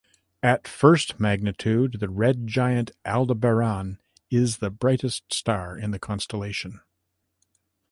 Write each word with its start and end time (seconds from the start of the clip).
At 0.41 0.67
first 0.67 1.19
magnitude, 1.19 1.97
the 1.99 2.09
red 2.09 2.47
giant 2.47 2.89
Aldebaran 3.05 3.99
is 4.31 4.57
the 4.57 4.71
brightest 4.71 5.31
star 5.31 5.77
in 5.77 5.91
the 5.91 5.99
constellation. 5.99 6.81